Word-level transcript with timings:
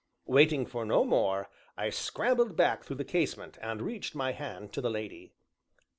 Waiting 0.25 0.65
for 0.65 0.83
no 0.83 1.03
more, 1.05 1.47
I 1.77 1.91
scrambled 1.91 2.55
back 2.55 2.83
through 2.83 2.95
the 2.95 3.05
casement, 3.05 3.59
and 3.61 3.83
reached 3.83 4.13
up 4.15 4.17
my 4.17 4.31
hand 4.31 4.73
to 4.73 4.81
the 4.81 4.89
lady. 4.89 5.35